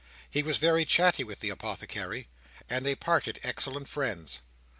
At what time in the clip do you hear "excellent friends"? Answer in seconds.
3.43-4.39